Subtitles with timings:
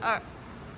[0.00, 0.20] 二。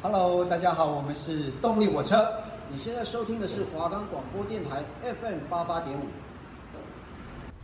[0.02, 2.26] Hello，大家好，我们是动力火车。
[2.72, 6.06] 你现在收听的是华冈广播电台 FM 八八点五。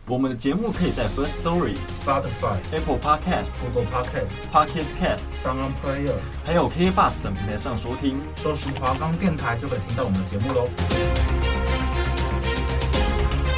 [0.05, 6.13] 我们的节目可以在 First Story、Spotify、Apple Podcast、Google Podcast、Pocket Cast、Sound Player，
[6.45, 8.21] 还有 KK Bus 等平台上收听。
[8.37, 10.69] 搜寻华冈电台就可以听到我们的节目喽。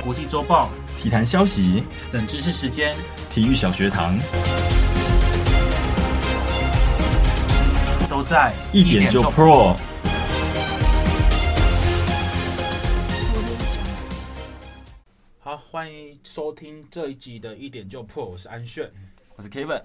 [0.04, 2.95] 国际周报、体坛消息、冷知识时间、
[3.29, 4.18] 体育小学堂。
[8.20, 9.78] 都在一点就 Pro。
[15.39, 18.92] 好，欢迎收听这一集的一点就 Pro，我是安炫，
[19.37, 19.82] 我是 Kevin。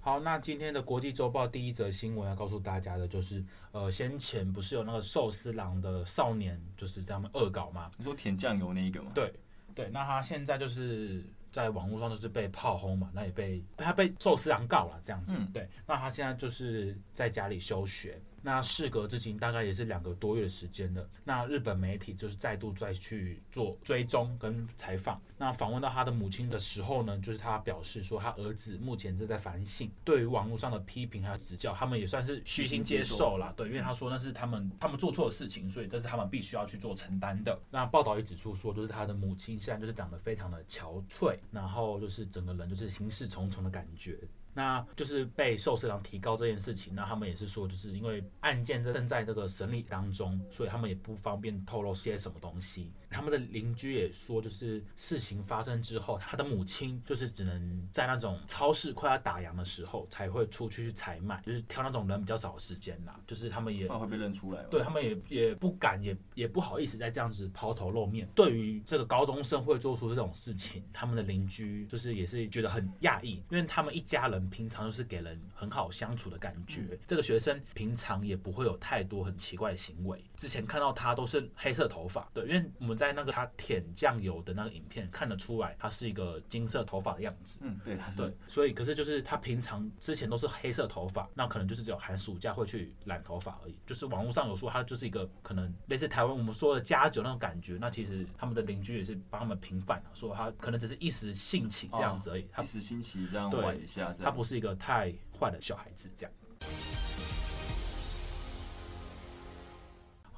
[0.00, 7.92] 好，那今天的国际周报第一则新闻要告诉大家的就是，呃，先前不是有那个寿司郎的少年，就是在他们恶搞吗？
[7.96, 9.12] 你说甜酱油那一个吗？
[9.14, 9.32] 对，
[9.72, 11.24] 对，那他现在就是。
[11.50, 18.20] 在网络上就是被炮轰嘛，那也被他被寿司郎告了这样子，嗯、对，那他现在就是在家里休学。
[18.48, 21.06] 那事隔至今大概也是两个多月的时间了。
[21.22, 25.20] 那日本媒体就是再度再去做追踪跟采访。
[25.36, 33.52] 那访问到他的母亲的时候呢，就是他表示说，他儿子目前正在反省，对于网络上的批评还有指教，他们也算是虚心接受了。
[33.54, 37.60] 对，因为他说那是他们他们做错的事情，所以这是他们必须要去做承担的。
[37.70, 44.18] 那报道也指出说，就是他的母亲现在就是长得非常的憔悴，然后就是整个人就是心事重重的感觉。
[44.58, 52.92] 那就是被寿司郎提高这件事情，那他们也是说，就是因为案件正在这个审理当中，所以他们也不方便透露些什么东西。
[53.10, 63.18] 他们的邻居也说，就是事情发生之后，他的母亲就是只能在那种超市快要打烊的时候才会出去去采买，就是挑那种人比较少的时间啦。
[63.26, 68.28] 就是他们也会被认出来，对他们也也不敢，也也不好意思再这样子抛头露面。
[68.34, 76.82] 对于这个高中生会做出这种事情，他们的邻居就是也是觉得很讶异，因为他们一家人平常就是给人很好相处的感觉。
[76.90, 80.22] 嗯、这个学生平常也不会有太多很奇怪的行为。
[80.36, 82.97] 之前看到他都是黑色头发，对，因为我们。
[82.98, 87.60] 在那个他舔酱油的那个影片看得出来，他是一个金色头发的样子。
[87.62, 93.76] 嗯，对，对，所以可是就是他平常之前都是黑色头发，那可能就是只有寒暑假会去染头发而已。
[93.86, 97.78] 就是网络上有说他就是一个可能类似台湾我们说的家酒那种感觉。
[97.80, 102.48] 那其实他们的邻居也是帮他们平反了，说他可能只是一时兴起这样子而已。
[102.50, 106.32] 他一时兴起这样玩一下，他不是一个太坏的小孩子这样。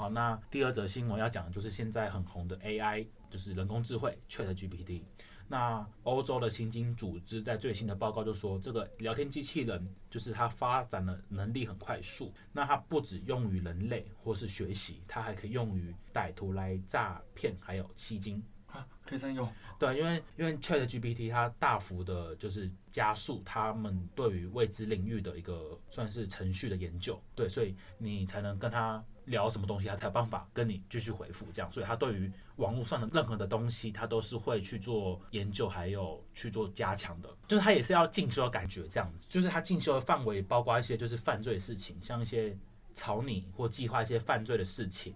[0.00, 5.02] 好，那第二则新闻要讲的就是现在很红的 AI，就是人工智慧 ChatGPT。
[5.46, 12.32] 那欧洲的刑警组织在最新的报告就说，这个聊天机器人就是它发展的能力很快速。
[12.50, 19.52] 那它不只用于人类或是学习，它还可以用于歹徒来诈骗，还有吸金啊，可以这样用？
[19.78, 29.04] 对，因为因为 ChatGPT 它大幅的就是加速他们对于未知领域的一个算是程序的研究，对，所以你才能跟他。
[29.30, 42.54] 聊什么东西，他才有办法跟你继续回复，这样，所以他对于网络上的任何的东西，他都是会去做研究，还有去做加强的，就是他也是要进修的感觉，这样子，就是他进修的范围包括一些就是犯罪事情，像一些
[42.92, 45.14] 草拟或计划一些犯罪的事情，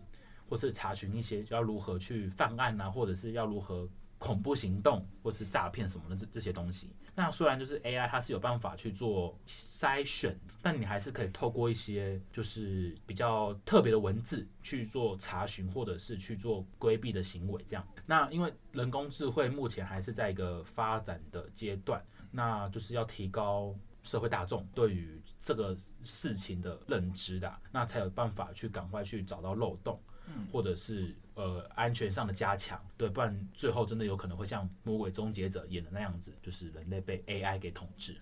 [0.48, 3.88] 或是查询一些要如何去犯案啊，或者是要如何
[4.18, 6.90] 恐怖行动或是诈骗什么的这这些东西。
[7.16, 17.64] 那虽然就是 AI 它是有办法去做筛选，但你还是可以透过一些就是比较特别的文字去做查询，或者是去做规避的行为。
[17.68, 30.00] 这样，那因为人工智慧目前还是在一个发展的阶段，那就是要提高社会大众对于这个事情的认知的，那才有办法去赶快去找到漏洞。
[30.52, 38.16] 或者是呃安全上的加强，对，不然最后真的有可能会像《魔鬼终结者》演的那样子，就是人类被 AI 给统治。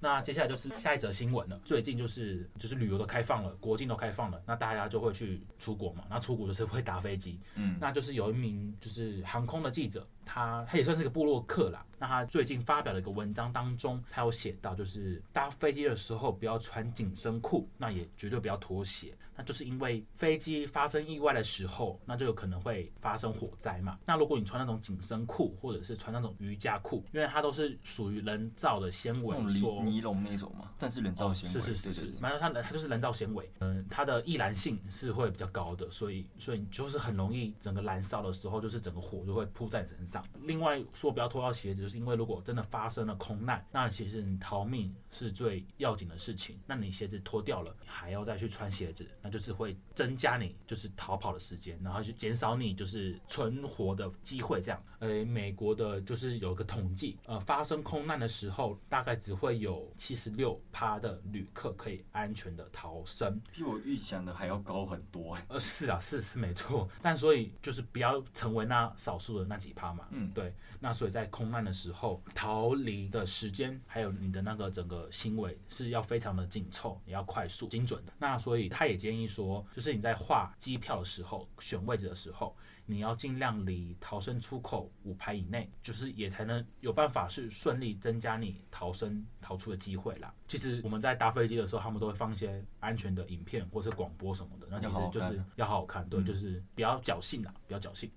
[0.00, 1.60] 那接下来就是下一则新闻了。
[1.64, 6.04] 最近就是就是旅游都开放了，国境都开放了，那大家就会去出国嘛。
[6.08, 10.06] 那出国就是会搭飞机，嗯，那就是有一名就是航空的记者。
[10.28, 11.84] 他他也算是个部落客啦。
[12.00, 19.12] 那他最近发表的一个文章当中，他有写到，就是搭飞机的时候不要穿紧身裤，那也绝对不要脱鞋。
[19.36, 23.98] 那就是因为飞机发生意外的时候，那就有可能会发生火灾嘛。
[24.04, 40.17] 那如果你穿那种紧身裤，或者是穿那种瑜伽裤，因为它都是属于人造的纤维，说尼龙那种嘛，但是人造纤维，是是是是，反正它它就是人造纤维，嗯，它的易燃性是会比较高的，所以所以你就是很容易整个燃烧的时候，就是整个火就会扑在你身上。
[40.20, 40.42] 长。
[40.42, 46.58] 另外说不要脱掉鞋子，就是因为如果真的发生了空难，那其实你逃命是最要紧的事情。
[46.66, 54.60] 那你鞋子脱掉了，还要再去穿鞋子，那就是会增加你就是逃跑的时间，然后就减少你就是存活的机会。
[54.60, 65.36] 这样，呃，美国的就是有个统计，呃，发生空难的时候，大概只会有七十六趴的旅客可以安全的逃生，比我预想的还要高很多。
[65.48, 70.07] 呃，是啊，是是没错，但所以就是不要成为那少数的那几趴嘛。
[70.10, 70.54] 嗯，对。
[70.80, 78.12] 那所以在空难的时候，逃离的时间还有你的那个整个行为是要非常的紧凑，也要快速、精准的。
[78.18, 82.56] 那所以他也建议说，就是你在画机票的时候、选位置的时候，
[82.86, 90.32] 你要尽量离逃生出口五排以内，就是也才能有办法是顺利增加你逃生逃出的机会啦。
[90.46, 98.10] 其实我们在搭飞机的时候，他们都会放一些安全的影片或是广播什么的，那其实就是要好好看，对，就是比较侥幸啦，比较侥幸。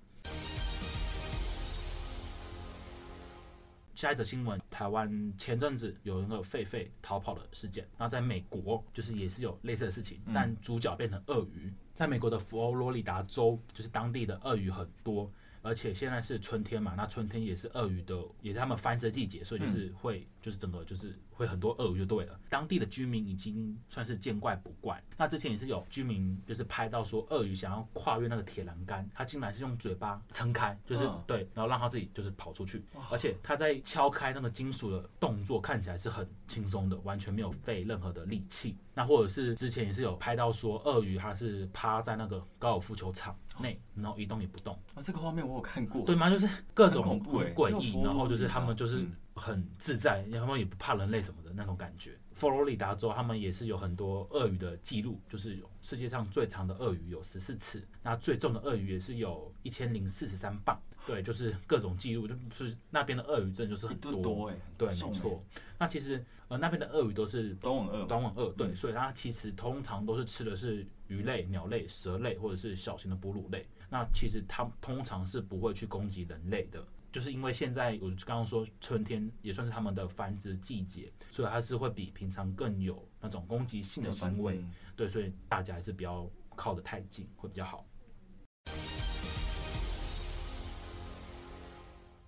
[4.02, 11.72] 下一则新闻，台湾前阵子有一个狒狒逃跑的事件，那在美国就是也是有类似的事情，但主角变成鳄鱼。
[11.94, 15.32] 在美国的佛罗里达州，就是当地的鳄鱼很多。
[15.62, 22.40] 而且现在是春天嘛，那春天也是鳄鱼的，也是他们繁殖季节，所以就是会，嗯、就是整个就是会很多鳄鱼就对了。
[22.50, 25.02] 当地的居民已经算是见怪不怪。
[25.18, 32.84] 那之前也是有居民就是拍到说，鳄鱼想要跨越那个铁栏杆，它竟然是用嘴巴撑开，就是、嗯、对，然后让它自己就是跑出去。
[33.12, 38.76] 而且它在敲开那个金属的动作看起来是很轻松的，完全没有费任何的力气。
[38.94, 44.74] 那或者是之前也是有拍到说，鳄鱼它是趴在那个高尔夫球场内，然后一动也不动。
[44.96, 46.06] 啊，这个画面我有看过。
[46.06, 46.30] 对吗？
[46.30, 49.06] 就是各种诡异，然后就是他们就是
[49.36, 52.18] 很自在，然后也不怕人类什么的那种感觉。
[52.34, 60.82] 佛罗里达州他们也是有很多鳄鱼的记录，就是有世界上最长的鳄鱼有十四尺，那最重的鳄鱼也是有一千零四十三磅。
[61.06, 64.52] 对，就是各种记录，就是那边的鳄鱼真的就是很多。
[64.78, 65.44] 对，没错。
[65.80, 73.68] 那其实呃那边的鳄鱼都是短吻鳄，短吻鳄，对，所以它其实通常都是吃的是鱼类、鸟类、蛇类或者是小型的哺乳类。
[73.90, 76.82] 那其实它通常是不会去攻击人类的，
[77.12, 84.64] 就是因为现在我刚刚说春天也算是它们的繁殖季节，所以它是会比平常更有那种攻击性的行为。
[84.96, 86.26] 对，所以大家还是不要
[86.56, 87.86] 靠得太近，会比较好。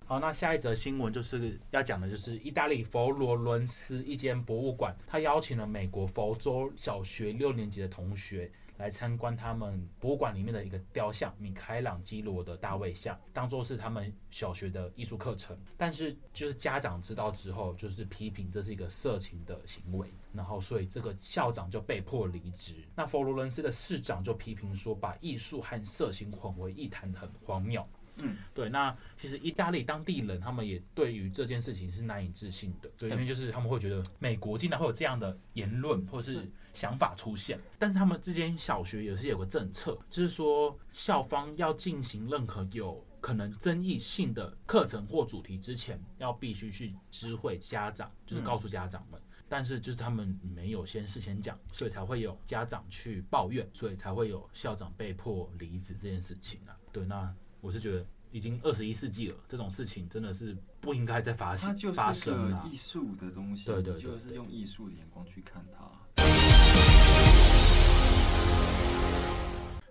[0.05, 8.51] 好，那下一则新闻就是要讲的，就是意大利佛罗伦斯一间博物馆，他邀请了美国佛州小学六年级的同学
[8.83, 15.57] 来参观他们博物馆里面的一个雕像——米开朗基罗的大卫像，当做是他们小学的艺术课程。
[15.77, 22.83] 但是，就是家长知道之后，就是批评这是一个色情的行为，然后所以这个校长就被迫离职。
[22.93, 27.87] 那佛罗伦斯的市长就批评说，把艺术和色情混为一谈很荒谬。
[28.17, 49.19] 嗯，对，那其实意大利当地人他们也对于这件事情是难以置信的，对，因为就是他们会觉得美国竟然会有这样的言论或是想法出现，但是他们之间小学也是有个政策，就是说校方要进行任何有可能争议性的课程或主题之前，要必须去知会家长，就是告诉家长们，
[49.49, 57.33] 但是就是他们没有先事先讲，所以才会有家长去抱怨，所以才会有校长被迫离职这件事情啊，对，那。
[57.63, 61.69] 我是觉得已经二十一世纪了，这种事情真的是不应该再发生。
[61.69, 65.89] 它就是个艺术的东西，对对，就是用艺术的眼光去看它。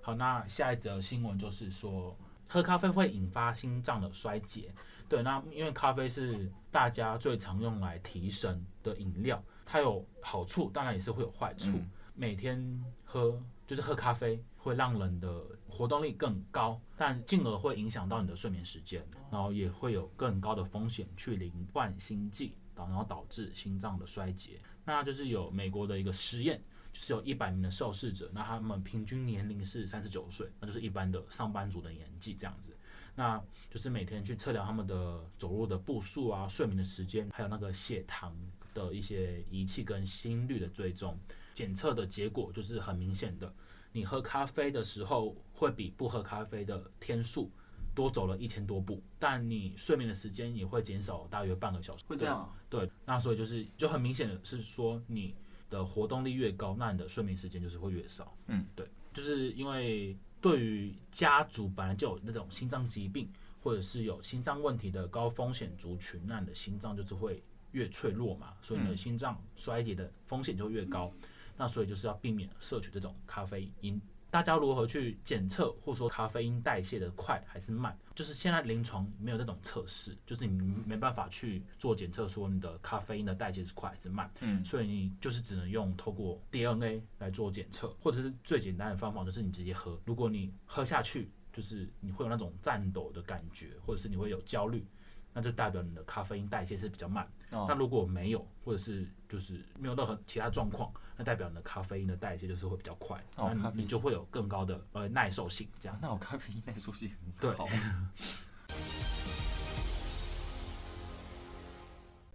[0.02, 2.14] 好，那下一则新闻就是说，
[2.46, 4.70] 喝咖啡会引发心脏的衰竭。
[5.08, 11.70] 对，那因为咖啡是大家最常用来提神的饮料，它有好处，当然也是会有坏处。
[11.70, 14.42] 嗯、每天喝就是喝咖啡。
[14.62, 24.60] 会让人的活动力更高，但进而会影响到你的睡眠时间，然后也会有更高的风险去罹患心悸，然后导致心脏的衰竭。
[24.84, 32.72] 那就是有美国的一个实验，就是有一百名的受试者，那他们平均年龄是三十九岁，那就是一般的上班族的年纪这样子。
[33.16, 38.32] 那就是每天去测量他们的走路的步数啊、睡眠的时间，还有那个血糖
[38.72, 41.18] 的一些仪器跟心率的追踪
[41.54, 43.52] 检测的结果，就是很明显的。
[43.92, 47.50] 你喝咖啡的时候会比不喝咖啡的天数
[47.94, 52.04] 多走了一千多步，但你睡眠的时间也会减少大约半个小时。
[52.08, 52.50] 会这样？
[52.70, 55.34] 对，那所以就是就很明显的是说，你
[55.68, 58.34] 的活动力越高，那你的睡眠时间就是会越少。
[58.46, 63.30] 嗯，对，就是因为对于家族本来就有那种心脏疾病
[63.62, 67.42] 或者是有心脏问题的高风险族群，那你的心脏就是会
[67.72, 71.12] 越脆弱嘛，所以你的心脏衰竭的风险就越高。
[71.62, 74.02] 那所以就是要避免摄取这种咖啡因
[74.32, 77.96] 大家如何去检测，或者说咖啡因代谢的快还是慢？
[78.16, 84.28] 就是现在临床没有这种测试，就是你没办法去做检测，说你的咖啡因的代谢是快还是慢。
[84.40, 89.96] 嗯，所以你就是只能用透过 DNA 来做检测，或者是最简单的方法就是你直接喝。
[90.04, 94.84] 如果你喝下去，就是你会有那种颤抖的感觉，或者是你会有焦虑，
[95.32, 97.30] 那就代表你的咖啡因代谢是比较慢。
[97.50, 100.90] 哦，那如果没有，或者是就是没有任何其他状况。
[101.22, 105.96] 那代表你的咖啡因的代谢就是会比较快，哦、那你就会有更高的呃耐受性这样。
[106.02, 107.08] 那我咖啡因耐受性
[107.40, 107.68] 很好。
[107.68, 107.78] 对。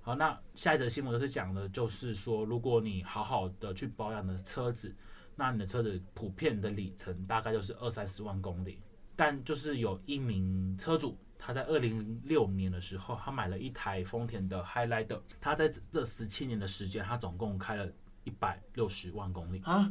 [0.01, 4.95] 好，那下一则新闻就是讲的，就是说，如果你好好的去保养的车子，
[5.35, 8.81] 那你的车子普遍的里程大概就是二三十万公里。
[9.17, 17.91] 但就是有一名车主，他在二零零六年的时候，他买了一台丰田的 Highlander，他在这十七年的时间，他总共开了。
[18.27, 19.89] 一百六十万公里啊！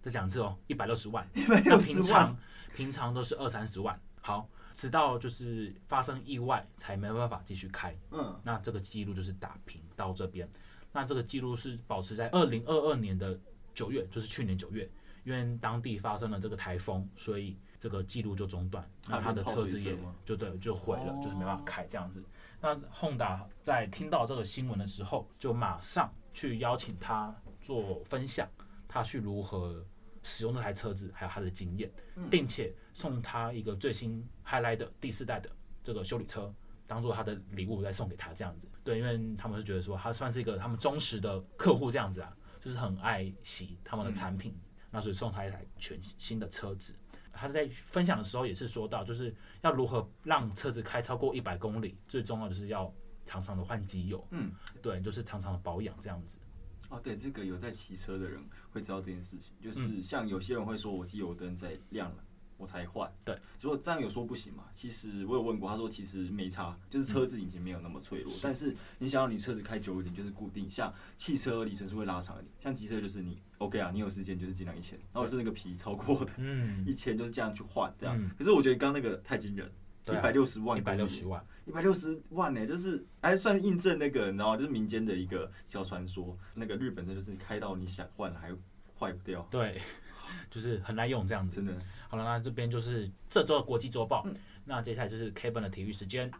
[0.00, 1.28] 再讲一次哦，一百六十万。
[1.36, 2.02] 一百六十万。
[2.02, 2.38] 那平常
[2.74, 4.00] 平常都是二三十万。
[4.22, 7.94] 好，直到就是发生意外才没办法继续开。
[8.10, 10.48] 嗯，那这个记录就是打平到这边。
[10.92, 13.38] 那这个记录是保持在二零二二年的
[13.74, 14.90] 九月，就是去年九月，
[15.24, 18.82] 因为当地发生了这个台风，所以这个记录就中断。
[19.06, 19.94] 那他的车子也
[20.24, 22.24] 就对就毁了，就是没办法开这样子。
[22.62, 27.34] 那 Honda 在听到这个新闻的时候，就马上去邀请他。
[27.60, 28.48] 做分享，
[28.86, 29.84] 他去如何
[30.22, 31.90] 使用那台车子，还有他的经验，
[32.30, 35.50] 并且送他一个最新 Highlander 第四代的
[35.82, 36.52] 这个修理车，
[36.86, 38.68] 当做他的礼物再送给他这样子。
[38.84, 44.58] 对，因为他们是觉得说他算是一个他们忠实的客户这样子啊，就是很爱惜他们的产品，
[44.90, 46.94] 那所以送他一台全新的车子。
[47.32, 52.92] 他在分享的时候也是说到，就是要如何让车子开超过一百公里，最重要的就是要
[53.24, 54.50] 常常的换机油，嗯，
[54.82, 56.40] 对，就是常常的保养这样子。
[56.88, 62.24] 哦，对，这个有在骑车的人会知道这件事情，就是像有些人会说，我机油灯在亮了，
[62.56, 63.12] 我才换。
[63.24, 64.64] 对，如果这样有说不行嘛？
[64.72, 68.32] 其实我有问过，他说其实没差，就是车子引擎没有那么脆弱。
[68.32, 78.16] 嗯、但是你想要你车子开久一点，就是固定，像汽车里程是会拉长一点，像机车就是你 OK 啊，你有时间就是尽量一千，然后是那个皮超过的，嗯，一千就是这样去换这样。
[78.18, 79.70] 嗯、可是我觉得刚刚那个太惊人。
[80.14, 84.56] 一百六十万，一百六十万，一百六十万呢，就是还算印证那个，你知道？
[84.56, 88.52] 就是民间的一个小传说，那个日本的就是开到你想换还
[88.98, 89.80] 坏不掉，对，
[90.50, 91.56] 就是很耐用这样子。
[91.56, 91.72] 真的，
[92.08, 94.34] 好了，那这边就是这周的国际周报，嗯、
[94.64, 96.30] 那接下来就是 Kevin 的体育时间。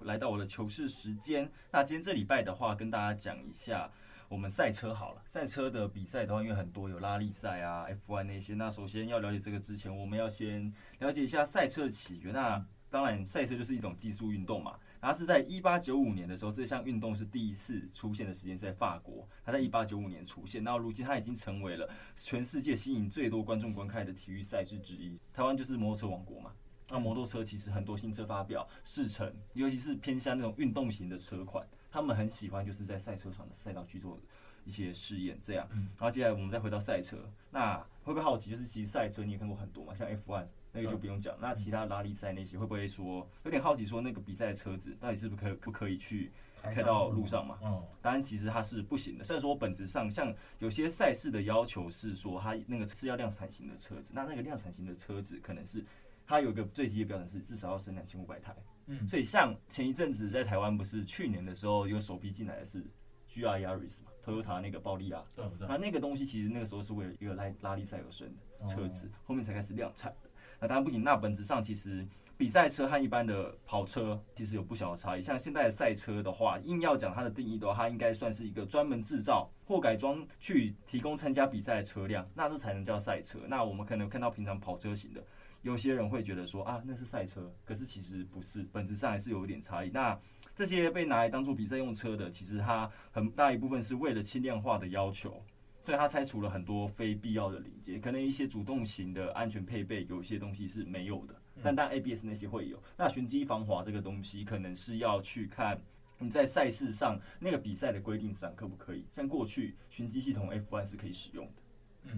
[0.00, 1.50] 来到我的糗事时间。
[1.70, 3.90] 那今天这礼拜的话，跟大家讲一下
[4.28, 5.22] 我们赛车好了。
[5.28, 8.54] 赛车的比赛的话，因为很多有拉力赛啊、F1 那些。
[8.54, 12.32] 那首先要了解这个之前，我们要先了解一下赛车的起源。
[12.32, 14.78] 那当然，赛车就是一种技术运动嘛。
[15.00, 19.28] 它是在一八九五年的时候，这项运动是第一次出现的时间是在法国。
[19.44, 25.18] 它在一八九五年出现，那如今它已经成为了全世界吸引最多观众观看的体育赛事之一。
[25.32, 26.52] 台湾就是摩托车王国嘛。
[26.90, 34.18] 那摩托车其实很多新车发表试乘，尤其是偏向那种运动型的车款，他们很喜欢就是在赛车场的赛道去做
[34.64, 35.66] 一些试验，这样。
[35.70, 37.16] 然后接下来我们再回到赛车，
[37.50, 46.30] 那会不会好奇就是其实赛车你也看过很多嘛，像 F1 那个就不用讲，那其他拉力赛那些会不会说有点好奇说那个比赛的车子到底是不是可以不可以去
[46.62, 47.58] 开到路上嘛？
[47.62, 49.24] 嗯，当然其实它是不行的。
[49.24, 55.82] 虽然说本质上像有些赛事的要求是说它那个是要量产型的车子，那那个量产型的车子可能是。
[56.26, 58.54] 它有一个最低的标准是至少要生两千五百台，
[58.86, 62.84] 嗯，所以像前一阵子在台湾不是去年的时候有首批进来的是
[63.30, 68.26] GR Yaris 嘛，Toyota 那个暴力啊，嗯，那那个东西其实那个时候是为了一个拉拉力赛而生
[68.60, 70.30] 的车子，后面才开始量产的。
[70.60, 75.20] 那当然不仅，那本质上其实比赛车和一般的跑车其实有不小的差异。
[75.20, 83.40] 像现在的赛车的话，硬要讲它的定义的话，它应该算是一个专门制造或改装去提供参加比赛的车辆，那这才能叫赛车。
[83.48, 85.22] 那我们可能看到平常跑车型的。
[85.64, 89.88] 有些人会觉得说啊，那是赛车，可是其实不是，本质上还是有一点差异。
[89.88, 90.16] 那
[90.54, 95.42] 这些被拿来当做比赛用车的，其实它很大一部分是为了轻量化的要求，
[95.82, 102.78] 所以它拆除了很多非必要的零件，可能一些主动型的安全配备，有些东西是没有的，但但 ABS 那些会有。
[102.94, 105.80] 那循迹防滑这个东西，可能是要去看
[106.18, 111.62] 你在赛事上那个比赛的规定上可不可以，像过去循迹系统 F1 是可以使用的。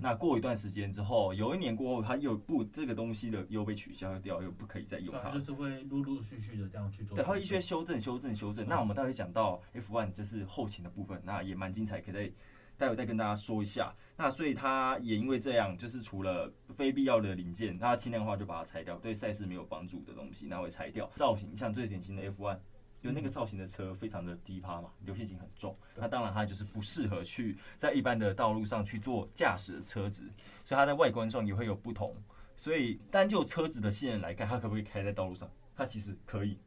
[0.01, 5.31] 那过一段时间之后，有一年过后，它又不这个东西的又被取消掉，又不可以再用它。
[5.31, 7.17] 就是会陆陆续续的这样去做。
[7.17, 8.67] 对，它会一些修正、修正、修正。
[8.67, 12.33] 那我们待会讲到 F1 就是后勤的部分，那也蛮精彩，可以再
[12.77, 13.95] 待会再跟大家说一下。
[14.17, 21.11] 那所以它也因为这样，就是除了非必要的零件，他轻量化就把它拆掉，对赛事没有帮助的东西，那会拆掉。
[21.15, 22.59] 造型像最典型的 F1，
[23.07, 30.25] 就那个造型的车非常的低趴嘛，流线型很重，那当然它就是不适合去在一般的道路上去做驾驶的车子，
[30.65, 32.17] 所以它在外观上也会有不同。
[32.57, 35.49] 所以单就车子的性能来看，它可不可以开在道路上？
[35.77, 36.59] 它其实可以，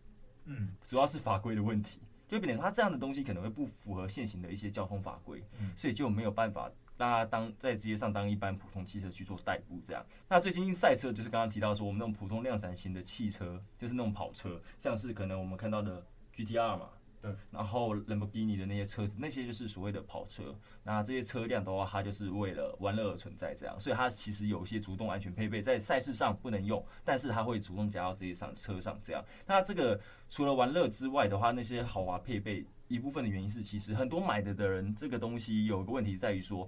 [0.45, 5.43] 嗯，主要是法规的问题，就变成它这样的东西可能会不符合现行的一些交通法规，
[5.75, 6.71] 所以就没有办法。
[6.99, 10.05] 让它当在街上当一般普通汽车去做代步，这样。
[10.27, 16.05] 那最近赛车就是刚刚提到说，我们那种普通量产型的汽车，就是那种跑车，像是可能我们看到的
[16.45, 16.89] GTR 嘛，
[17.21, 17.31] 对。
[17.51, 20.55] 然后兰博基尼的那些车子，那些就是所谓的跑车。
[20.83, 23.79] 那这些车辆的话，它就是为了玩乐而存在，这样。
[23.79, 29.23] 所以它其实有一些主动安全配备，在赛事上不能用，但是它会主动加到这些上车上，这样。
[29.45, 32.65] 那这个除了玩乐之外的话，那些豪华配备。
[32.89, 36.67] 一部分的原因是，其实很多买的的人，这个东西有个问题在于说，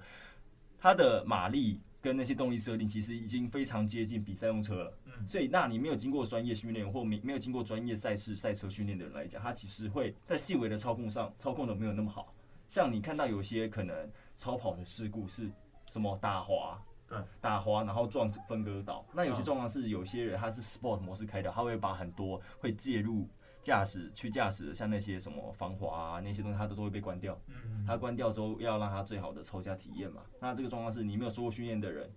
[0.78, 4.98] 它的马力跟那些动力设定其实已经非常接近比赛用车了。
[5.06, 12.34] 嗯，所以那你没有经过专业训练或没没有经过专业赛事赛车训练的人来讲，它其实会在细微的操控上操控的没有那么好。
[12.68, 15.52] 像你看到有些可能超跑的事故是
[15.92, 19.06] 什么打滑，对，打滑然后撞分割岛。
[19.14, 23.28] 那有些状况是有些人他是 Sport 模式开的，他会把很多会介入。
[23.62, 27.40] 驾驶去驾驶，像那些什么防滑啊那些东西，它都都会被关掉。
[27.48, 30.22] 嗯，它关掉之后，要让它最好的操驾体验嘛。
[30.40, 32.10] 那这个状况是你没有受过训练的人，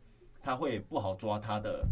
[0.42, 1.86] 他会不好抓它的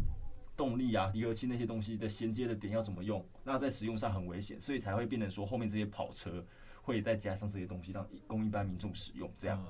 [0.57, 6.45] 动力啊、离合器那些东西的衔接的点要怎么用，那在使用上很危险，所以才会变成说后面这些跑车
[6.83, 9.63] 会再加上这些东西让供一般民众使用这样。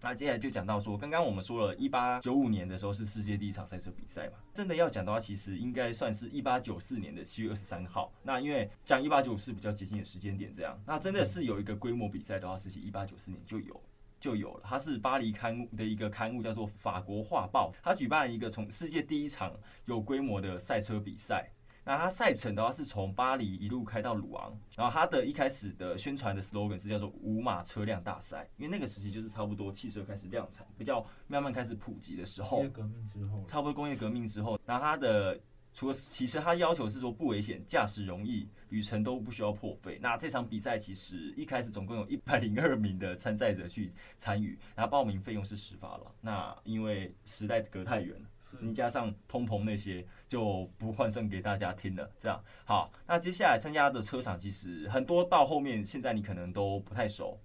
[0.00, 8.12] 那接下来就讲到说，刚刚我们说了一八九五年的时候是世界第一场赛车比赛嘛，真的要讲的话，其实应该算是一八九四年的七月二十三号。
[8.22, 13.80] 那因为讲一八九四比较接近的时间点，这样，那真的是有一个规模比赛的话，是一八九四年就有
[14.20, 14.60] 就有了。
[14.64, 19.52] 它是巴黎刊物的一个刊物，叫做《法国画报》，它举办一个从世界第一场
[19.86, 21.50] 有规模的赛车比赛。
[21.88, 32.56] 那它赛程的话是从巴黎一路开到鲁昂，然后它的一开始的宣传的 slogan 是叫做无马车辆大赛，因为那个时期就是差不多汽车开始量产，比较慢慢开始普及的时候。
[32.56, 33.44] 工业革命之后。
[33.46, 35.38] 差不多工业革命之后，然后它的
[35.72, 39.96] 除了其实它要求是说不危险、驾驶容易、旅程都不需要破费。
[40.02, 46.12] 那这场比赛其实一开始总共有一百零二名的参赛者去参与，然后报名费用是十法郎。
[46.20, 48.28] 那因为时代隔太远了。
[48.60, 52.10] 你加上通膨那些，就不换算给大家听了。
[52.18, 57.38] 这样好，那接下来参加的车厂其实很多，到后面现在你可能都不太熟。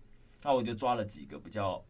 [0.43, 1.84] 那我就抓了几个比较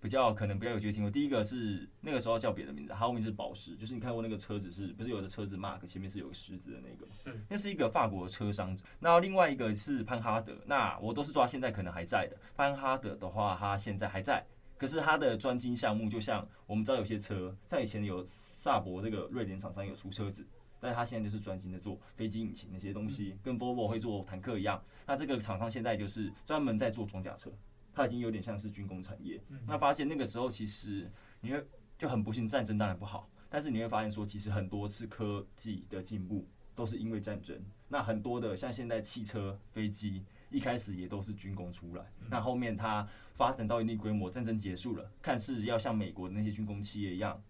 [0.00, 1.10] 比较可能比较有机会听过。
[1.10, 7.06] 第一个是那个时候叫别的名字，它后面是宝石，就是你看过那个车子是不是有的车子 Mark 前面是有个十字的那个？
[7.12, 8.74] 是，那是一个法国的车商。
[8.98, 12.36] 那另外一个是潘哈德，那我都是抓现在可能还在的。
[12.56, 14.46] 潘哈德的话，他现在还在。
[14.78, 20.46] 可是它的专精项目，就像我们知道有些车，像以前有萨博这个瑞典厂商有出车子，
[20.78, 24.80] 但是他现在就是专精的做飞机引擎那些东西，跟 Volvo 会做坦克一样。
[25.04, 27.50] 那这个厂商现在就是专门在做装甲车，
[27.92, 29.42] 它已经有点像是军工产业。
[29.66, 31.10] 那发现那个时候其实
[31.40, 31.66] 你会
[31.98, 37.60] 就很不幸，战争当然不好，但是你会发现说，其实很多次科技的进步都是因为战争。
[37.88, 40.24] 那很多的像现在汽车、飞机。
[40.50, 47.40] 一开始也都是军工出来，那后面它发展到一定规模，战争结束了，看似要像美国的那些军工企业一样，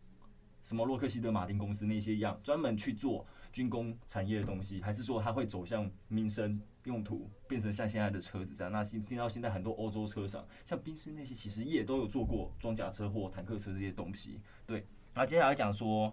[0.65, 8.73] 什么洛克希德马丁公司那些一样，专门去做军工产业的东西，还是说它会走向民生用途，变成像现在的车子这样？
[8.73, 14.41] 那听到现在很多欧洲车厂，像宾士那些，其实也都有做过装甲车或坦克车这些东西。
[14.67, 14.79] 对，
[15.15, 16.13] 然后接下来讲说，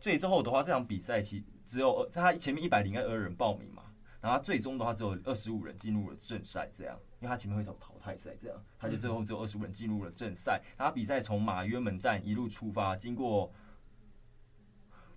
[0.00, 3.82] 最之后的话，这场比赛其只有他前面一百零二人报名嘛。
[4.22, 10.62] 然后最终的话只有二十五人进入了正赛，这样，因为他前面会走淘汰赛，这样，他就最后只有二十五人进入了正赛。
[10.78, 13.52] 然后比赛从马约门站一路出发，经过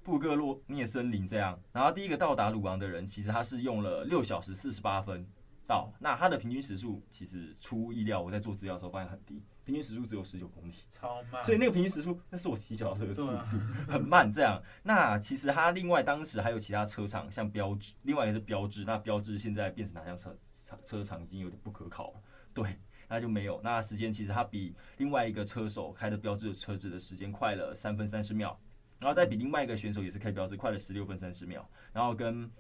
[0.04, 5.24] 布格洛涅森林这样，然后第一个到达鲁昂的人，其实他是用了六小时四十八分
[5.68, 9.42] 到，那他的平均时速其实出乎意料，我在做资料的时候发现很低。
[9.66, 11.44] 平均时速只有十九公里，超慢。
[11.44, 13.38] 所以那个平均时速，那是我骑脚踏车的速度，
[13.92, 14.32] 很慢。
[14.32, 18.86] 这样，那其实它另外当时还有其他车厂，像标志，另外一个是标志。
[18.86, 22.22] 那标志现在变成哪辆车车车厂已经有点不可考了。
[22.54, 23.60] 对，那就没有。
[23.64, 28.60] 那时间其实它比另外一个车手开的标志的车子的时间快了三分三十秒，
[29.00, 32.52] 然后再比另外一个选手也是开标志快了十六分三十秒，然后跟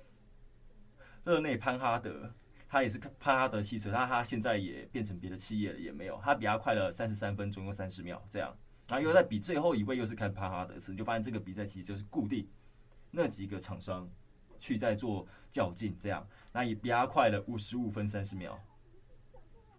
[1.23, 2.33] 热内潘哈德。
[2.75, 8.53] 他也是帕哈德汽车，那他现在也变成别的企业了，也没有，他比他快了三十三分，总共三十秒这样，
[8.89, 12.45] 然后又在比最后一位又是看帕哈德车，就发现这个比赛其实就是固定
[13.11, 14.05] 那几个厂商
[14.59, 18.61] 去在做较劲这样，那也比他快了五十五分三十秒，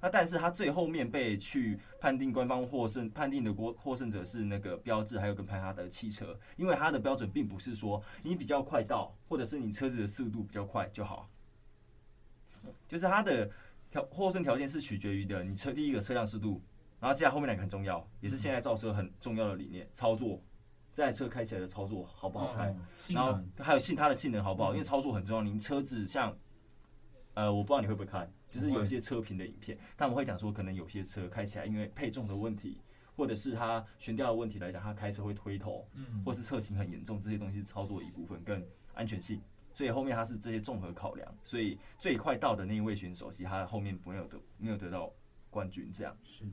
[0.00, 11.28] 那但是他最后面被去判定官方获胜，判定的国获胜者是那个标致，还有跟帕哈德汽车，因为它的标准并不是说你比较快到，或者是你车子的速度比较快就好，
[12.88, 13.50] 就是它的
[13.90, 16.62] 条获胜条件是取决于的，你车第一个车辆速度，
[17.00, 20.42] 然后接下来后面两个很重要，也是现在造车很重要的理念，操作，
[20.94, 22.74] 这台车开起来的操作好不好开，
[23.10, 26.36] 然后还有性它的性能好不好，因为操作很重要，您车子像，
[27.34, 28.28] 呃，我不知道你会不会开。
[28.48, 32.80] 就是有一些车评的影片，他们会讲说，可能有些车开起来因为配重的问题，
[33.14, 39.42] 或者是它悬吊的问题来讲，它开车会推头，嗯，或是侧倾很严重，这些东西是操作的一部分跟安全性，
[39.76, 45.12] 所以后面他是这些综合考量，所以最快到的那一位选手，其实他后面没有得没有得到
[45.50, 46.44] 冠军，这样是。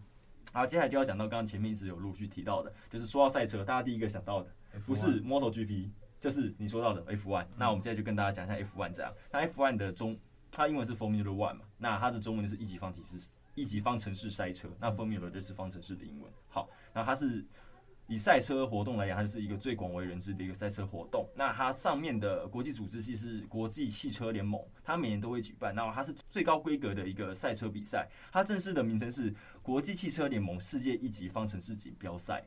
[0.52, 4.52] 好，接下来就要讲到刚刚前面一直有陆续提到的，就是说到赛车，大家第一个想到的
[4.86, 7.48] 不是 MotoGP，就是你说到的 F1。
[7.56, 10.20] 那我们现在就跟大家讲一下 F1 这样，那 F1 的中。
[10.56, 13.18] 它英文是 Formula One 嘛，那它的中文就是一级方程式
[13.56, 16.32] 一级方程式赛车，那 Formula 就是方程式的英文。
[16.48, 17.44] 好，那它是
[18.14, 21.28] 以赛车活动来讲，它就是一个最广为人知的一个赛车活动。
[21.36, 28.08] 那它上面的国际组织系是国际汽车联盟，它每年都会举办，然后它是最高规格的一个赛车比赛。
[28.32, 32.46] 它正式的名称是国际汽车联盟世界一级方程式锦标赛。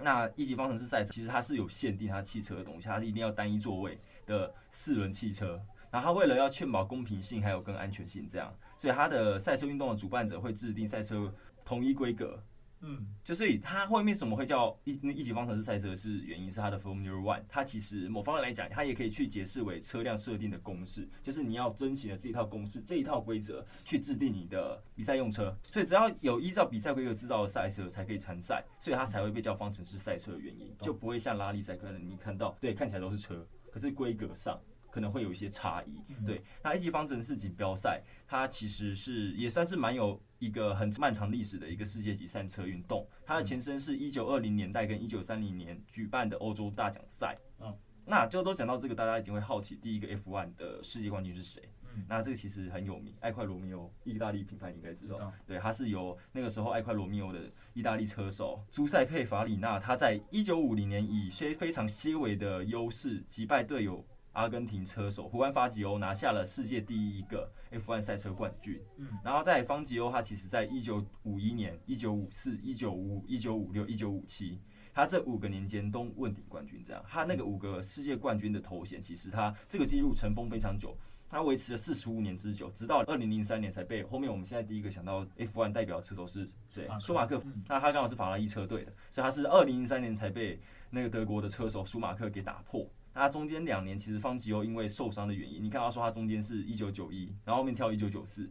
[0.00, 5.62] 那一级方程式赛其实它是有限定它汽车的东西，它是一定要单一座位的四轮汽车。
[5.92, 11.32] 然后它为了要确保公平性，还有更安全性，这样，所以它的赛车运动的主办者会制定赛车
[11.64, 12.42] 统一规格。
[12.80, 15.94] 嗯，就所以他后面怎么会叫一一级方程式赛车？
[15.94, 25.56] 是原因是它的 Formula One，它其实某方面来讲，它也可以去解释为车辆设定的公式，就是你要遵循的这一套公式，这一套规则去制定你的比赛用车。
[25.72, 34.60] 所以只要有依照比赛规格制造的赛车才可以参赛，所以它才会被叫方程式赛车的原因，就不会像拉力赛可能你看到对看起来都是车，可是规格上。
[34.90, 36.42] 可能会有一些差异，对。
[36.62, 43.06] 那一级方程式锦标赛，它其实是也算是蛮有一个很漫长历史的一个世界级赛车运动。
[43.24, 47.36] 它的前身是一九二零年代跟一九三零年举办的欧洲大奖赛。
[47.60, 51.62] 嗯，那就都讲到这个，大家一定会好奇，第一个 F1 的世界冠军是谁？
[51.94, 55.32] 嗯，那这个其实很有名，艾快罗密欧，意大利品牌你应该知道。
[55.46, 57.40] 对，它是由那个时候艾快罗密欧的
[57.72, 64.04] 意大利车手朱塞佩法里纳，他在一九五零年以非非常些微的优势击败队友。
[64.32, 68.80] 阿根廷车手胡安·法吉欧拿下了世界第一个 F1 赛车冠军。
[68.96, 74.60] 嗯，然后在方吉欧，他其实在一九五一年、一九五四、一九五五、一九五六、一九五七，
[74.94, 76.82] 他这五个年间都问鼎冠军。
[76.84, 80.96] 这样，他那个五个世界冠军的头衔，其实他这个记录尘封非常久，
[81.28, 86.88] 他维持了四十五年之久，直到二零零三年才被后面我们现在第一个想到 F1 代表车手是谁？
[87.00, 87.42] 舒马克。
[87.66, 90.60] 那他刚好是法拉利车队的，所以他是二零零三年才被
[90.90, 92.88] 那个德国的车手舒马克给打破。
[93.18, 98.48] 他中间两年其实方吉欧因为受伤的原因，你看他说他中间是一九九一，然后后面跳一九九四，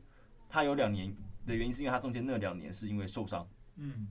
[0.49, 4.07] 他有两年的原因是因为他中间那两年是因为受伤，嗯，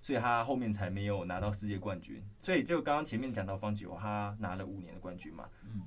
[0.00, 2.22] 所以他后面才没有拿到世界冠军。
[2.40, 5.82] 所以就刚刚前面讲到方吉欧，他拿了五年的冠军嘛，嗯，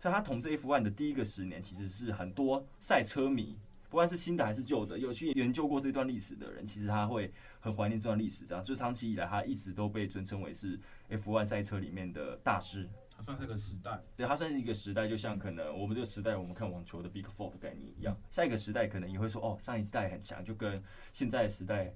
[0.00, 3.58] 所以他统治 F1 的第一个十年，其实是很多赛车迷，
[3.90, 8.46] 不管是新的还是旧的，有去研究过这段历史的人，其实他会很怀念这段历史。
[8.46, 12.88] 这样，所以长期以来，他一直都被尊称为是 F1 赛车里面的大师。
[13.20, 18.16] 算是一个时代，对，它算是一个时代，就像可能我们这个时代，我们看网球的 Big Four 的概念一样。
[18.30, 21.92] 下一个时代可能也会说，哦，上一代很强，就跟现在的时代。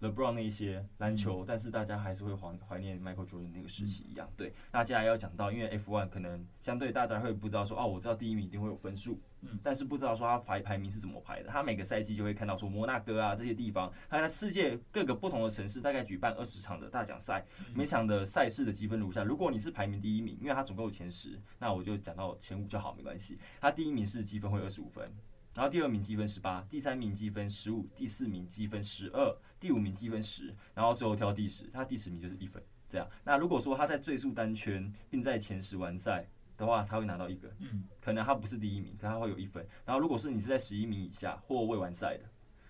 [0.00, 4.30] LeBron 那一些篮球，但是大家还是会怀怀念 Michael Jordan 那个时期一样。
[4.36, 11.48] 对，那接下来要讲到，因为 F1 可能相对大家会不知道说，哦，我知道第一名一定会有分数，嗯，但是不知道说他排排名是怎么排的。
[11.48, 19.22] 他每个赛季就会看到说摩纳哥啊这些地方，他在世界各个不同的城市大概举办二十场的大奖赛，每场的赛事的积分如下。
[19.22, 23.38] 如果你是排名第一名，因为他总共有前十，那我就讲到前五就好，没关系。
[23.60, 25.08] 他第一名是积分会二十五分。
[25.54, 32.60] 然后第二名积分十八，第三名积分十五，第四名积分十二，第五名积分十，然后最后挑第十，他第十名就是一分。
[32.88, 39.66] 这样，那如果说他在最速单圈并在前十完赛的话，他会拿到一个，嗯，可能他不是第一名，可他会有一分。
[39.84, 42.24] 然后如果是你是在十一名以下或未完赛的，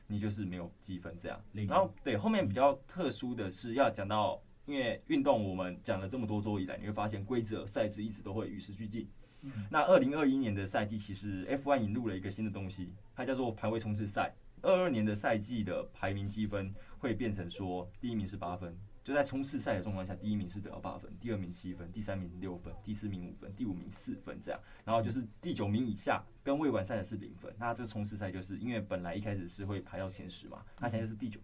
[0.06, 1.16] 你就是没有积分。
[1.18, 9.08] 这样，然后对后面比较特殊的是要讲到，因为运动我们讲了这么多周以来，你会发现规则赛制一直都会与时俱进。
[9.70, 14.34] 那二零二一年的赛季，其实 F1 引入了一个新的东西，它叫做排位冲刺赛。
[14.62, 24.58] 二二年的赛季的排名积分会变成说，第一名是八分，就在冲刺赛的状况下，第一名是得到八分，第二名七分，第三名六分，第四名五分，第五名四分这样。
[24.84, 27.54] 然后就是第九名以下跟未完赛的是零分。
[27.58, 31.38] 那这个冲刺赛就是因为本来一开始是会排到前十嘛，那现在就是第九，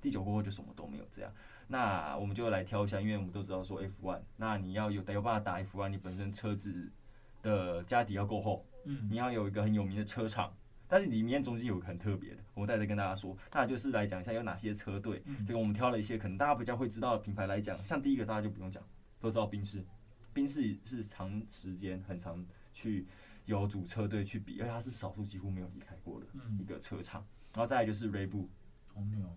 [0.00, 1.32] 第九过后就什么都没有这样。
[1.68, 6.92] 那我们就来挑一下，因为我们都知道说 F1，那你要有得有办法打 F1，你本身车子。
[7.44, 10.50] 的家底要够厚，嗯，你要有一个很有名的车厂，
[10.86, 15.22] 但是里面中间有个很特别的，我们待会跟大家说，那就是来讲一下有哪些车队。
[15.46, 18.82] 这个我们挑了一些可能大家比较会知道的品牌来讲，像第一个大家就不用讲，
[19.18, 19.82] 都知道宾士，
[20.32, 23.06] 宾士是长时间很长去
[23.46, 26.26] 有主车队去比，而且它是少数几乎没有离开过的
[26.60, 27.26] 一个车厂。
[27.54, 28.46] 然后再来就是 Red Bull，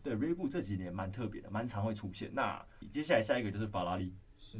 [0.03, 2.29] 对 Red Bull 这几年蛮特别的，蛮常会出现。
[2.33, 4.57] 那接下来下一个就是法拉利，是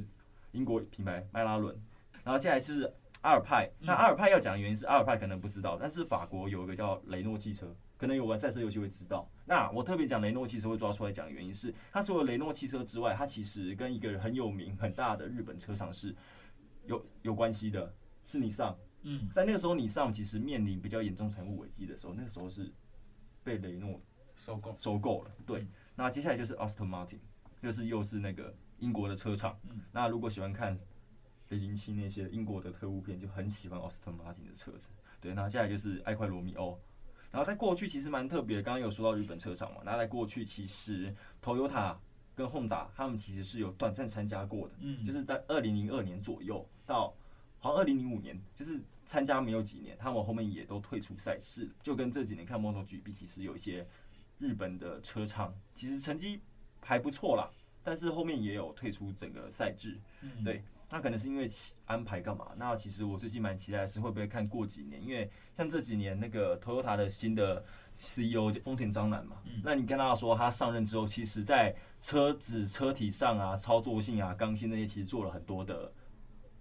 [0.52, 1.76] 英国品牌迈拉伦，
[2.24, 2.94] 然后接下来是。
[3.22, 9.30] 阿尔派，那阿尔派要讲的原因是阿尔派可能不知道，但是法国有一个叫雷诺汽车，可能有玩赛车游戏会知道。
[9.46, 16.16] 那我特别讲雷诺汽车会抓出来讲的原因是，它除了雷诺汽车之外，它其实跟一个很有名很大的日本车厂是
[16.86, 17.94] 有有关系的，
[18.26, 18.78] 是尼桑。
[19.02, 22.72] 嗯，在那个时候，尼桑其实面临比较严重财务危机的时候，那个时候是
[23.44, 24.00] 被雷诺
[24.36, 25.32] 收购收购了。
[25.46, 27.20] 对，那接下来就是 Aston Martin，
[27.62, 29.58] 就是又是那个英国的车厂。
[29.92, 30.80] 那如果喜欢看。
[31.50, 34.90] 零零七那些英国的特务片就很喜欢奥斯顿马丁的车子，
[35.22, 36.78] 对，然后接下来就是爱快罗密欧，
[37.32, 41.96] 然后在过去其实蛮特别，刚刚有说到日本车厂嘛，那在过去其实 Toyota
[42.36, 47.14] 跟 Honda 他们其实是有短暂参加过的，嗯，就是在二零零二年左右到
[47.60, 53.88] 好像二零零五年，就是参加没有几年，他们后面也都退出赛事，就跟这几年看 MotoGP，其实有一些
[54.38, 56.42] 日本的车厂其实成绩
[56.82, 57.50] 还不错啦，
[57.84, 59.98] 但是后面也有退出整个赛制，
[60.44, 60.62] 对。
[60.90, 61.48] 那可能是因为
[61.86, 62.48] 安排干嘛？
[62.56, 67.64] 那其实我最近蛮期待的是会不会看过几年，因为像这几年那个 Toyota 的新的
[67.96, 75.92] CEO 丰田章男嘛，那你跟大家说他上任之后，其实在车子车体上啊、操作性啊、刚性那些，其实做了很多的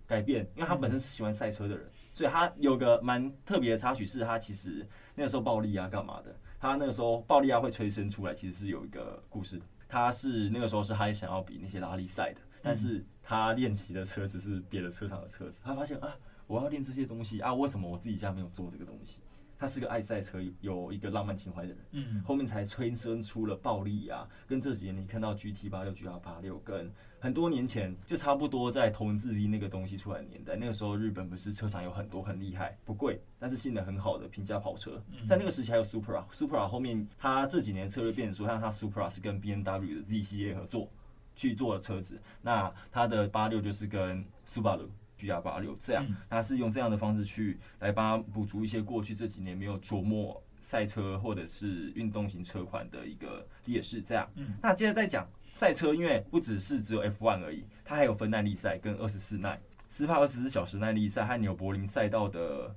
[0.06, 0.48] 改变。
[0.56, 4.84] 因为他本身是喜欢赛车的人，所以他有个蛮特别的插曲是，他其实
[5.14, 9.64] 那个时候暴力啊干嘛的，他那个时候暴力啊会催生出来，其实是有一个故事的。
[9.88, 13.04] 他是那个时候是还想要比那些拉力赛的，但是。
[13.28, 19.20] 他练习的车子是别的车厂的车子，他发现啊，我要练这些东西啊，为什么我自己家没有做这个东西？
[19.58, 40.88] 他是个爱赛车，有一个浪漫情怀的人，嗯，后面才催生出了暴力啊，跟这几年你看到 GT 八六、GR 八六，跟很多年前就差不多在头文字 D 那个东西出来的年代，那个时候日本不是车厂有很多很厉害、不贵，但是性能很好的平价跑车，在那个时期还有 Supra，Supra 后面他这几年策略变成说，像他 Supra 是跟 B N W 的 Z 系列合作。
[41.36, 54.02] 去做的车子，那它的八六就是跟斯巴鲁 GR 八六这样，它是用这样的方式去来帮它补足一些过去这几年没有琢磨赛车或者是运动型车款的一个劣势。
[54.02, 54.28] 这样，
[54.60, 62.74] 那接着再讲赛车，因为不只是只有 F1 而已，它还有分耐力赛跟二十四耐，斯帕二十四小时耐力赛和纽柏林赛道的。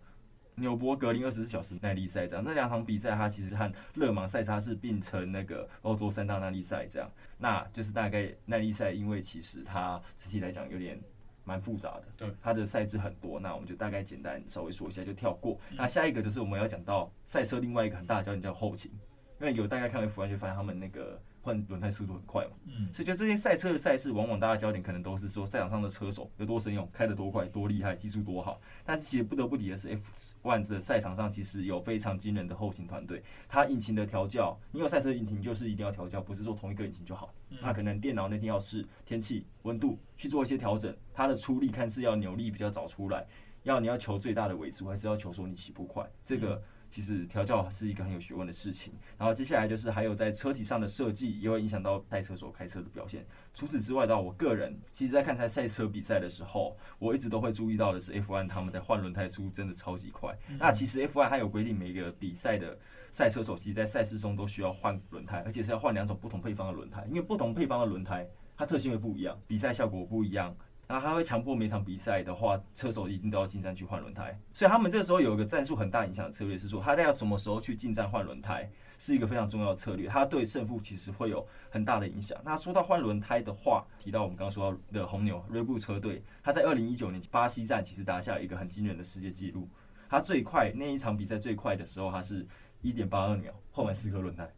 [0.60, 11.00] 纽博格林二十四小时耐力赛这样，那两场比赛它其实和勒芒赛它是并称那个欧洲三大耐力赛这样，那就是大概耐力赛，因为其实它整体来讲有点
[11.44, 15.58] 蛮复杂的，对，它的赛制很多，那我们就大概简单稍微说一下就跳过。
[15.72, 18.92] 那下一个就是我们要讲到赛车另外一个很大的焦点叫后勤，
[19.40, 21.20] 因为有大家看了福安就发现他们那个。
[21.42, 28.60] 换轮胎速度很快嘛，嗯，所以就这些赛车的赛事，往往大家焦点可能都是说赛场上的车手有多神勇，开得多快，多厉害，技术多好。
[28.84, 29.96] 但是其实不得不提的是
[30.44, 33.24] ，F1 的赛场上其实有非常惊人的后勤团队。
[33.48, 37.34] 它引擎的调教，你有赛车引擎就是一定要调教，不是说同一个引擎就好。
[37.62, 43.26] 那可能电脑那天要试天气、温度去做一些调整，它的出力看是要扭力比较早出来，
[43.64, 46.62] 要你要求最大的尾速，还是要求说你起步快，这个。
[46.90, 53.26] 其实调教是一个很有学问的事情，然后接下来就是还有在车体上的设计，也会影响到赛车手开车的表现。
[53.54, 60.36] 除此之外，到我个人，其实在看台赛车比赛的时候，我一直都会注意到的是 F1 他们在换轮胎速度真的超级快。
[60.58, 62.78] 那其实 F1 它有规定，每一个比赛的
[63.12, 70.56] 赛车手其实在赛事中都需要换轮胎，而且是要换两种不同配方的轮胎，因为不同配方的轮胎它特性会不一样，比赛效果不一样。
[70.92, 74.36] 那他会强迫每场比赛的话，车手一定都要进站去换轮胎。
[74.52, 80.10] 所以他们这个时候有一个战术很大影响的策略是说，他在要什么时候去进站换轮胎，是一个非常重要的策略。
[80.10, 82.36] 他对胜负其实会有很大的影响。
[82.44, 89.70] 那说到换轮胎的话，提到我们刚刚说到的红牛 Red Bull 车队，他在二零一九年巴西站其实打下了一个很惊人的世界纪录。
[90.10, 92.44] 他最快那一场比赛最快的时候，他是
[92.82, 94.52] 一点八二秒换完四颗轮胎，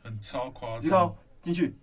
[0.00, 0.80] 很超夸张。
[0.80, 1.74] 你看进去，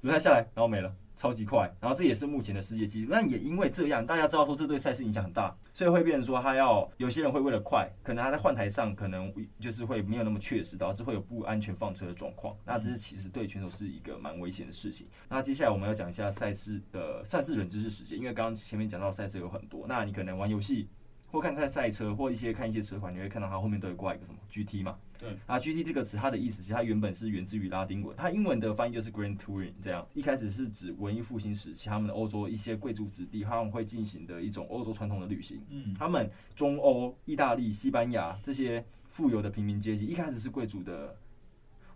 [0.00, 0.90] 轮胎下来，然后没了。
[1.18, 3.08] 超级快，然后这也是目前的世界纪录。
[3.10, 12.56] 那也因为这样，大家知道说这对赛事影响很大，所以会变成说他要有些人会为了快，可能他在换台上可能就是会没有那么确实，导致会有不安全放车的状况。
[12.64, 15.08] 那这是其实对选手是一个蛮危险的事情。
[15.28, 20.88] 那接下来我们要讲一下赛事的赛事冷知识时间，因为刚刚前面讲到赛车有很多，那你可能玩游戏
[21.30, 24.96] 或看在赛车或一些看一些车款，你会看到它后面都有挂一个什么 GT 嘛。
[25.18, 30.06] 对啊，GT 这个词，它的意思其实它原本是源自于拉丁文，它英文的翻译就是 Grand Touring 这样。
[30.14, 35.60] 一开始是指文艺复兴时期他们的欧洲一些贵族子弟他们会进行的一种欧洲传统的旅行。
[35.70, 41.16] 嗯，他们中欧、意大利、西班牙这些富有的平民阶级，一开始是贵族的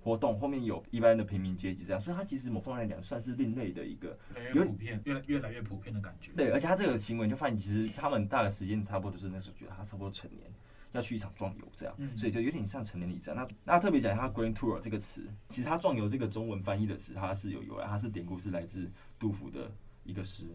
[0.02, 6.32] 活动，后面有一般的平民阶级这样，所以它其实某方面来讲算是另类的一个，越来越普遍，越来越来越普遍的感觉。
[6.36, 10.50] 对，而且他这个行为就发现，其实他们大概时间差不多就是那时候觉得他差不多成年。
[10.94, 13.48] 要去一场壮游，这样，嗯、所以就有点像成年礼这样。
[13.64, 19.72] 那那特别讲他 Grand Tour 这个词，其实他壮游这个中文翻译的词，它是有由来，它是典故是来自杜甫的
[20.04, 20.54] 一个诗，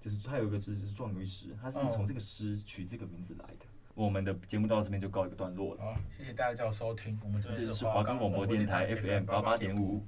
[0.00, 3.66] 就是他有一个诗是壮游一诗，他是从这个诗取这个名字来的。
[3.94, 5.82] 哦、我们的节目到这边就告一个段落了。
[5.82, 10.04] 好，谢谢大家的收听，我们这边是华冈广播电台 FM 八八点五。